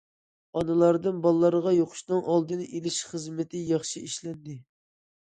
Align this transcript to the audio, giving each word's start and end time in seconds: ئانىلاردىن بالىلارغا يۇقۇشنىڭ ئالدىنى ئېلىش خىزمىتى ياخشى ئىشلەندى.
ئانىلاردىن 0.61 1.19
بالىلارغا 1.25 1.75
يۇقۇشنىڭ 1.79 2.25
ئالدىنى 2.33 2.69
ئېلىش 2.75 3.01
خىزمىتى 3.13 3.65
ياخشى 3.73 4.07
ئىشلەندى. 4.11 4.61